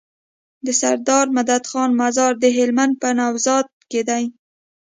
دسردار 0.65 1.25
مدد 1.37 1.63
خان 1.71 1.91
مزار 2.01 2.33
د 2.39 2.45
هلمند 2.57 2.93
په 3.01 3.09
نوزاد 3.19 3.65
کی 3.91 4.01
دی 4.09 4.23